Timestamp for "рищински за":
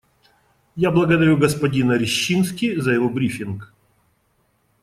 1.95-2.91